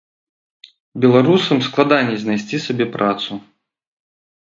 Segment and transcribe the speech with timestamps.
[1.03, 3.43] Беларусам складаней знайсці сабе працу.